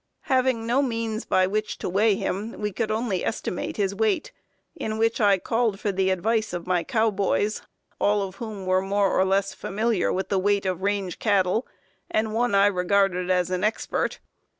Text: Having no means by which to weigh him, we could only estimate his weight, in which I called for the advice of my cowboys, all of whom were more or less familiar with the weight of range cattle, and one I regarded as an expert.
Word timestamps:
Having 0.21 0.65
no 0.65 0.81
means 0.81 1.25
by 1.25 1.45
which 1.45 1.77
to 1.77 1.87
weigh 1.87 2.15
him, 2.15 2.53
we 2.59 2.71
could 2.71 2.89
only 2.89 3.23
estimate 3.23 3.77
his 3.77 3.93
weight, 3.93 4.31
in 4.75 4.97
which 4.97 5.21
I 5.21 5.37
called 5.37 5.79
for 5.79 5.91
the 5.91 6.09
advice 6.09 6.53
of 6.53 6.65
my 6.65 6.83
cowboys, 6.83 7.61
all 7.99 8.23
of 8.23 8.37
whom 8.37 8.65
were 8.65 8.81
more 8.81 9.11
or 9.11 9.23
less 9.23 9.53
familiar 9.53 10.11
with 10.11 10.29
the 10.29 10.39
weight 10.39 10.65
of 10.65 10.81
range 10.81 11.19
cattle, 11.19 11.67
and 12.09 12.33
one 12.33 12.55
I 12.55 12.65
regarded 12.65 13.29
as 13.29 13.51
an 13.51 13.63
expert. 13.63 14.17